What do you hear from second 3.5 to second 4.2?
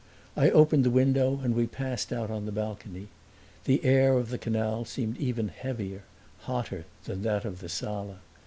The air